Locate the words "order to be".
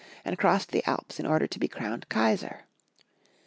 1.27-1.67